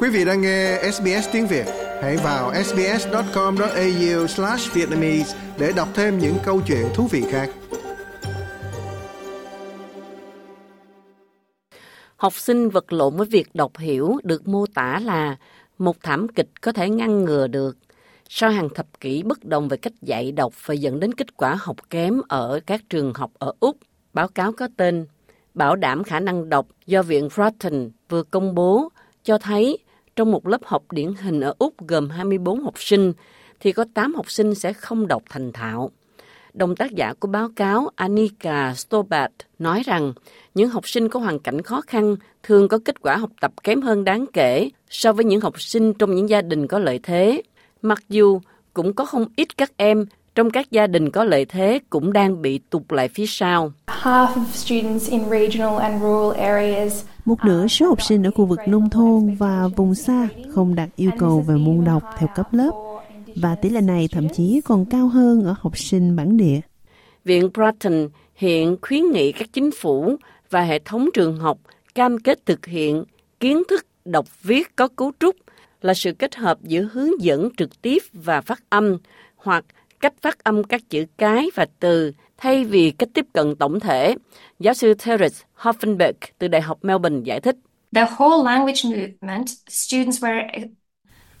Quý 0.00 0.08
vị 0.08 0.24
đang 0.24 0.40
nghe 0.40 0.90
SBS 0.92 1.28
tiếng 1.32 1.46
Việt, 1.46 1.66
hãy 2.02 2.16
vào 2.16 2.52
sbs.com.au/vietnamese 2.64 5.38
để 5.58 5.72
đọc 5.76 5.88
thêm 5.94 6.18
những 6.18 6.34
câu 6.44 6.60
chuyện 6.66 6.86
thú 6.94 7.08
vị 7.10 7.24
khác. 7.30 7.50
Học 12.16 12.34
sinh 12.34 12.68
vật 12.68 12.92
lộn 12.92 13.16
với 13.16 13.26
việc 13.26 13.48
đọc 13.54 13.78
hiểu 13.78 14.18
được 14.22 14.48
mô 14.48 14.66
tả 14.66 15.00
là 15.04 15.36
một 15.78 15.96
thảm 16.02 16.28
kịch 16.28 16.48
có 16.60 16.72
thể 16.72 16.90
ngăn 16.90 17.24
ngừa 17.24 17.46
được. 17.46 17.76
Sau 18.28 18.50
hàng 18.50 18.68
thập 18.74 19.00
kỷ 19.00 19.22
bất 19.22 19.44
đồng 19.44 19.68
về 19.68 19.76
cách 19.76 19.92
dạy 20.02 20.32
đọc 20.32 20.52
và 20.66 20.74
dẫn 20.74 21.00
đến 21.00 21.14
kết 21.14 21.36
quả 21.36 21.56
học 21.60 21.76
kém 21.90 22.20
ở 22.28 22.60
các 22.66 22.80
trường 22.88 23.14
học 23.14 23.30
ở 23.38 23.52
Úc, 23.60 23.76
báo 24.12 24.28
cáo 24.28 24.52
có 24.52 24.68
tên 24.76 25.06
Bảo 25.54 25.76
đảm 25.76 26.04
khả 26.04 26.20
năng 26.20 26.48
đọc 26.48 26.66
do 26.86 27.02
Viện 27.02 27.28
Broughton 27.34 27.90
vừa 28.08 28.22
công 28.22 28.54
bố 28.54 28.88
cho 29.24 29.38
thấy 29.38 29.78
trong 30.18 30.32
một 30.32 30.46
lớp 30.46 30.64
học 30.64 30.92
điển 30.92 31.14
hình 31.14 31.40
ở 31.40 31.54
Úc 31.58 31.74
gồm 31.88 32.10
24 32.10 32.60
học 32.60 32.74
sinh, 32.76 33.12
thì 33.60 33.72
có 33.72 33.84
8 33.94 34.14
học 34.14 34.30
sinh 34.30 34.54
sẽ 34.54 34.72
không 34.72 35.06
đọc 35.06 35.22
thành 35.30 35.52
thạo. 35.52 35.90
Đồng 36.54 36.76
tác 36.76 36.90
giả 36.90 37.14
của 37.20 37.28
báo 37.28 37.48
cáo 37.56 37.90
Anika 37.94 38.74
Stobat 38.74 39.32
nói 39.58 39.82
rằng 39.86 40.12
những 40.54 40.68
học 40.68 40.88
sinh 40.88 41.08
có 41.08 41.20
hoàn 41.20 41.38
cảnh 41.38 41.62
khó 41.62 41.80
khăn 41.80 42.16
thường 42.42 42.68
có 42.68 42.78
kết 42.84 43.00
quả 43.00 43.16
học 43.16 43.30
tập 43.40 43.52
kém 43.62 43.82
hơn 43.82 44.04
đáng 44.04 44.26
kể 44.32 44.70
so 44.90 45.12
với 45.12 45.24
những 45.24 45.40
học 45.40 45.60
sinh 45.60 45.94
trong 45.94 46.14
những 46.14 46.28
gia 46.28 46.42
đình 46.42 46.66
có 46.66 46.78
lợi 46.78 47.00
thế. 47.02 47.42
Mặc 47.82 47.98
dù 48.08 48.40
cũng 48.74 48.94
có 48.94 49.04
không 49.04 49.26
ít 49.36 49.56
các 49.56 49.72
em 49.76 50.06
trong 50.38 50.50
các 50.50 50.70
gia 50.70 50.86
đình 50.86 51.10
có 51.10 51.24
lợi 51.24 51.44
thế 51.44 51.78
cũng 51.90 52.12
đang 52.12 52.42
bị 52.42 52.58
tụt 52.58 52.82
lại 52.88 53.08
phía 53.08 53.26
sau. 53.26 53.72
Một 57.24 57.44
nửa 57.44 57.66
số 57.66 57.86
học 57.86 58.02
sinh 58.02 58.22
ở 58.22 58.30
khu 58.30 58.46
vực 58.46 58.58
nông 58.66 58.90
thôn 58.90 59.34
và 59.34 59.68
vùng 59.76 59.94
xa 59.94 60.28
không 60.54 60.74
đạt 60.74 60.88
yêu 60.96 61.10
cầu 61.18 61.40
về 61.40 61.54
môn 61.54 61.84
đọc 61.84 62.02
theo 62.18 62.28
cấp 62.34 62.54
lớp 62.54 62.70
và 63.36 63.54
tỷ 63.54 63.70
lệ 63.70 63.80
này 63.80 64.08
thậm 64.12 64.28
chí 64.28 64.60
còn 64.64 64.84
cao 64.84 65.08
hơn 65.08 65.44
ở 65.44 65.54
học 65.60 65.78
sinh 65.78 66.16
bản 66.16 66.36
địa. 66.36 66.60
Viện 67.24 67.50
Broughton 67.54 68.08
hiện 68.34 68.76
khuyến 68.82 69.10
nghị 69.10 69.32
các 69.32 69.48
chính 69.52 69.70
phủ 69.70 70.16
và 70.50 70.62
hệ 70.62 70.78
thống 70.78 71.08
trường 71.14 71.36
học 71.36 71.58
cam 71.94 72.18
kết 72.18 72.46
thực 72.46 72.66
hiện 72.66 73.04
kiến 73.40 73.62
thức 73.68 73.86
đọc 74.04 74.26
viết 74.42 74.76
có 74.76 74.88
cấu 74.88 75.12
trúc 75.20 75.36
là 75.82 75.94
sự 75.94 76.12
kết 76.12 76.36
hợp 76.36 76.58
giữa 76.62 76.88
hướng 76.92 77.22
dẫn 77.22 77.48
trực 77.56 77.82
tiếp 77.82 78.02
và 78.12 78.40
phát 78.40 78.62
âm 78.70 78.96
hoặc 79.36 79.64
cách 80.00 80.12
phát 80.22 80.44
âm 80.44 80.64
các 80.64 80.80
chữ 80.90 81.04
cái 81.18 81.46
và 81.54 81.66
từ 81.80 82.12
thay 82.36 82.64
vì 82.64 82.90
cách 82.90 83.08
tiếp 83.14 83.26
cận 83.32 83.56
tổng 83.56 83.80
thể. 83.80 84.14
Giáo 84.60 84.74
sư 84.74 84.94
Terence 84.94 85.36
Hoffenberg 85.56 86.12
từ 86.38 86.48
Đại 86.48 86.62
học 86.62 86.78
Melbourne 86.82 87.20
giải 87.24 87.40
thích. 87.40 87.56
The 87.94 88.04
whole 88.04 88.44
language 88.44 88.80
movement, 88.84 89.46
students 89.68 90.24
were 90.24 90.68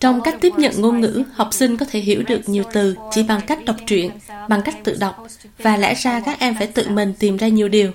trong 0.00 0.20
cách 0.20 0.36
tiếp 0.40 0.52
nhận 0.56 0.80
ngôn 0.80 1.00
ngữ, 1.00 1.22
học 1.32 1.48
sinh 1.52 1.76
có 1.76 1.86
thể 1.90 2.00
hiểu 2.00 2.22
được 2.26 2.48
nhiều 2.48 2.64
từ 2.72 2.96
chỉ 3.10 3.22
bằng 3.22 3.40
cách 3.46 3.64
đọc 3.64 3.76
truyện, 3.86 4.10
bằng 4.48 4.62
cách 4.64 4.84
tự 4.84 4.96
đọc, 5.00 5.26
và 5.58 5.76
lẽ 5.76 5.94
ra 5.94 6.20
các 6.20 6.40
em 6.40 6.54
phải 6.58 6.66
tự 6.66 6.88
mình 6.88 7.14
tìm 7.18 7.36
ra 7.36 7.48
nhiều 7.48 7.68
điều. 7.68 7.92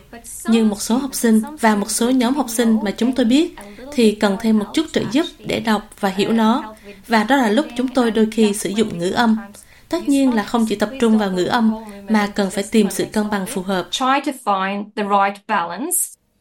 Nhưng 0.47 0.69
một 0.69 0.81
số 0.81 0.97
học 0.97 1.16
sinh 1.16 1.41
và 1.59 1.75
một 1.75 1.91
số 1.91 2.09
nhóm 2.09 2.36
học 2.36 2.50
sinh 2.50 2.78
mà 2.84 2.91
chúng 2.91 3.11
tôi 3.11 3.25
biết 3.25 3.56
thì 3.94 4.11
cần 4.11 4.38
thêm 4.41 4.59
một 4.59 4.66
chút 4.73 4.86
trợ 4.91 5.02
giúp 5.11 5.25
để 5.45 5.59
đọc 5.59 5.89
và 6.00 6.09
hiểu 6.09 6.31
nó. 6.31 6.75
Và 7.08 7.23
đó 7.23 7.36
là 7.36 7.50
lúc 7.50 7.66
chúng 7.78 7.88
tôi 7.88 8.11
đôi 8.11 8.28
khi 8.31 8.53
sử 8.53 8.69
dụng 8.69 8.97
ngữ 8.97 9.11
âm. 9.11 9.38
Tất 9.94 10.09
nhiên 10.09 10.33
là 10.33 10.44
không 10.44 10.66
chỉ 10.69 10.75
tập 10.75 10.89
trung 10.99 11.17
vào 11.17 11.31
ngữ 11.31 11.44
âm, 11.44 11.73
mà 12.09 12.31
cần 12.36 12.49
phải 12.49 12.63
tìm 12.72 12.88
sự 12.89 13.05
cân 13.13 13.30
bằng 13.31 13.45
phù 13.45 13.61
hợp. 13.61 13.88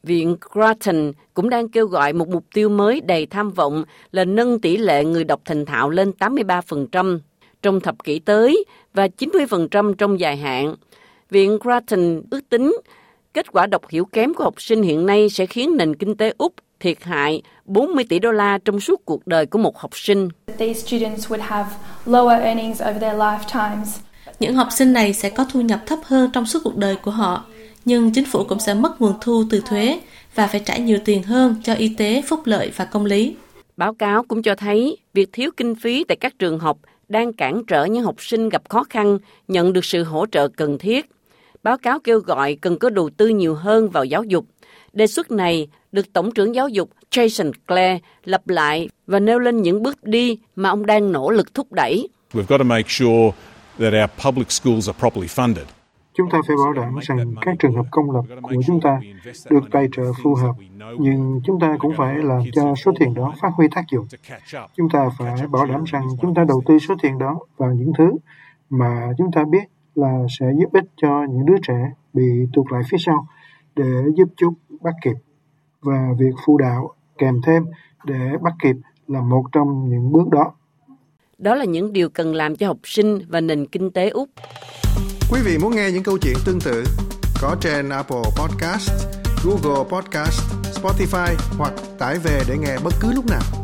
Viện 0.03 0.37
Grattan 0.41 1.13
cũng 1.35 1.51
đang 1.51 1.69
kêu 1.69 1.87
gọi 1.87 2.13
một 2.13 2.29
mục 2.29 2.45
tiêu 2.55 2.69
mới 2.69 3.01
đầy 3.01 3.27
tham 3.27 3.51
vọng 3.51 3.85
là 4.13 4.25
nâng 4.25 4.61
tỷ 4.61 4.77
lệ 4.77 5.05
người 5.05 5.25
đọc 5.25 5.41
thành 5.45 5.65
thạo 5.67 5.91
lên 5.91 6.13
83% 6.19 7.19
trong 7.63 7.81
thập 7.81 8.05
kỷ 8.05 8.19
tới 8.19 8.65
và 8.95 9.09
90% 9.19 9.95
trong 9.95 10.21
dài 10.21 10.37
hạn. 10.37 10.75
Viện 11.31 11.59
Grattan 11.61 12.23
ước 12.31 12.41
tính 12.49 12.77
kết 13.35 13.53
quả 13.53 13.67
đọc 13.67 13.89
hiểu 13.89 14.05
kém 14.05 14.35
của 14.35 14.45
học 14.45 14.63
sinh 14.63 14.83
hiện 14.83 15.07
nay 15.07 15.29
sẽ 15.29 15.47
khiến 15.47 15.77
nền 15.77 15.95
kinh 15.95 16.17
tế 16.17 16.33
Úc 16.39 16.55
thiệt 16.83 17.05
hại 17.05 17.43
40 17.65 18.05
tỷ 18.09 18.19
đô 18.19 18.31
la 18.31 18.59
trong 18.65 18.81
suốt 18.81 19.05
cuộc 19.05 19.27
đời 19.27 19.47
của 19.47 19.59
một 19.59 19.79
học 19.79 19.91
sinh. 19.95 20.29
Những 24.41 24.55
học 24.55 24.69
sinh 24.71 24.93
này 24.93 25.13
sẽ 25.13 25.31
có 25.31 25.47
thu 25.53 25.61
nhập 25.61 25.81
thấp 25.87 25.99
hơn 26.05 26.31
trong 26.33 26.47
suốt 26.47 26.61
cuộc 26.65 26.77
đời 26.77 26.97
của 26.97 27.11
họ 27.11 27.45
nhưng 27.85 28.13
chính 28.13 28.25
phủ 28.25 28.45
cũng 28.45 28.61
sẽ 28.61 28.75
mất 28.75 29.01
nguồn 29.01 29.13
thu 29.21 29.45
từ 29.51 29.63
thuế 29.67 30.01
và 30.35 30.47
phải 30.47 30.61
trả 30.65 30.77
nhiều 30.77 30.99
tiền 31.05 31.23
hơn 31.23 31.55
cho 31.65 31.75
y 31.75 31.95
tế, 31.99 32.23
phúc 32.27 32.41
lợi 32.45 32.71
và 32.77 32.85
công 32.85 33.05
lý. 33.05 33.35
Báo 33.77 33.95
cáo 33.95 34.23
cũng 34.23 34.43
cho 34.43 34.55
thấy 34.55 34.97
việc 35.15 35.29
thiếu 35.33 35.51
kinh 35.57 35.75
phí 35.75 36.05
tại 36.05 36.17
các 36.17 36.39
trường 36.39 36.59
học 36.59 36.79
đang 37.09 37.33
cản 37.33 37.63
trở 37.67 37.85
những 37.85 38.05
học 38.05 38.15
sinh 38.19 38.49
gặp 38.49 38.63
khó 38.69 38.85
khăn 38.91 39.19
nhận 39.49 39.73
được 39.73 39.85
sự 39.85 40.05
hỗ 40.05 40.27
trợ 40.27 40.49
cần 40.49 40.79
thiết. 40.79 41.11
Báo 41.63 41.79
cáo 41.79 41.99
kêu 41.99 42.19
gọi 42.19 42.57
cần 42.61 42.79
có 42.79 42.91
đầu 42.91 43.11
tư 43.17 43.29
nhiều 43.29 43.55
hơn 43.55 43.89
vào 43.89 44.05
giáo 44.05 44.25
dục. 44.25 44.45
Đề 44.93 45.07
xuất 45.07 45.31
này 45.31 45.69
được 45.93 46.13
Tổng 46.13 46.31
trưởng 46.35 46.55
Giáo 46.55 46.69
dục 46.69 46.91
Jason 47.11 47.53
Clare 47.67 47.99
lập 48.25 48.43
lại 48.47 48.89
và 49.07 49.21
nêu 49.21 49.39
lên 49.39 49.63
những 49.63 49.83
bước 49.83 50.05
đi 50.05 50.39
mà 50.57 50.69
ông 50.69 50.87
đang 50.87 51.13
nỗ 51.13 51.31
lực 51.31 51.55
thúc 51.55 51.73
đẩy. 51.73 52.09
We've 52.33 52.45
got 52.49 52.59
to 52.59 52.65
make 52.65 52.89
sure 52.89 53.31
that 53.79 53.93
our 53.93 54.25
public 54.25 54.51
schools 54.51 54.89
are 54.89 54.99
properly 54.99 55.29
funded. 55.29 55.65
Chúng 56.15 56.31
ta 56.31 56.39
phải 56.49 56.57
bảo 56.65 56.73
đảm 56.73 56.99
rằng 57.03 57.35
các 57.41 57.57
trường 57.59 57.73
học 57.73 57.87
công 57.91 58.11
lập 58.11 58.23
của 58.43 58.63
chúng 58.67 58.81
ta 58.81 59.01
được 59.51 59.65
tài 59.71 59.89
trợ 59.93 60.03
phù 60.23 60.35
hợp, 60.35 60.55
nhưng 60.99 61.41
chúng 61.45 61.61
ta 61.61 61.77
cũng 61.79 61.93
phải 61.97 62.19
làm 62.19 62.43
cho 62.53 62.75
số 62.75 62.93
tiền 63.01 63.15
đó 63.15 63.35
phát 63.41 63.49
huy 63.57 63.69
tác 63.75 63.85
dụng. 63.93 64.07
Chúng 64.77 64.89
ta 64.93 65.11
phải 65.19 65.47
bảo 65.47 65.67
đảm 65.67 65.85
rằng 65.85 66.03
chúng 66.23 66.35
ta 66.35 66.45
đầu 66.45 66.63
tư 66.67 66.79
số 66.79 66.95
tiền 67.03 67.19
đó 67.19 67.39
vào 67.57 67.75
những 67.75 67.93
thứ 67.99 68.13
mà 68.71 69.09
chúng 69.19 69.33
ta 69.33 69.45
biết 69.45 69.65
là 69.95 70.27
sẽ 70.39 70.47
giúp 70.61 70.73
ích 70.73 70.85
cho 70.97 71.25
những 71.31 71.47
đứa 71.47 71.57
trẻ 71.63 71.91
bị 72.13 72.25
tụt 72.53 72.67
lại 72.73 72.83
phía 72.91 72.99
sau 73.01 73.27
để 73.77 73.85
giúp 74.17 74.29
chúng 74.37 74.55
bắt 74.81 74.95
kịp. 75.05 75.15
Và 75.83 76.09
việc 76.19 76.35
phụ 76.47 76.59
đạo 76.59 76.95
kèm 77.19 77.41
thêm 77.47 77.67
để 78.05 78.31
bắt 78.43 78.55
kịp 78.63 78.77
là 79.09 79.21
một 79.21 79.45
trong 79.53 79.89
những 79.89 80.13
bước 80.13 80.29
đó. 80.31 80.53
Đó 81.39 81.55
là 81.55 81.65
những 81.65 81.93
điều 81.93 82.09
cần 82.09 82.35
làm 82.35 82.57
cho 82.57 82.67
học 82.67 82.79
sinh 82.85 83.19
và 83.29 83.41
nền 83.41 83.67
kinh 83.67 83.91
tế 83.91 84.09
Úc. 84.09 84.29
Quý 85.31 85.41
vị 85.45 85.59
muốn 85.59 85.75
nghe 85.77 85.91
những 85.91 86.03
câu 86.03 86.19
chuyện 86.19 86.37
tương 86.47 86.61
tự 86.61 86.85
có 87.43 87.57
trên 87.61 87.89
Apple 87.89 88.23
Podcast, 88.39 88.91
Google 89.45 89.85
Podcast, 89.91 90.41
Spotify 90.83 91.35
hoặc 91.59 91.73
tải 91.99 92.19
về 92.19 92.41
để 92.49 92.59
nghe 92.59 92.77
bất 92.85 92.93
cứ 93.01 93.13
lúc 93.13 93.25
nào. 93.31 93.62